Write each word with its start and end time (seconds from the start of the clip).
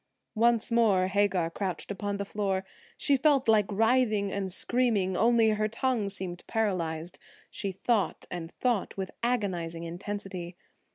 Once 0.33 0.71
more 0.71 1.05
Hagar 1.09 1.51
crouched 1.51 1.91
upon 1.91 2.17
the 2.17 2.25
floor. 2.25 2.65
She 2.97 3.15
felt 3.15 3.47
like 3.47 3.67
writhing 3.71 4.31
and 4.31 4.51
screaming, 4.51 5.15
only 5.15 5.49
her 5.49 5.67
tongue 5.67 6.09
seemed 6.09 6.43
paralyzed. 6.47 7.19
She 7.51 7.71
thought 7.71 8.25
and 8.31 8.51
thought 8.53 8.97
with 8.97 9.11
agonizing 9.21 9.83
intensity. 9.83 10.57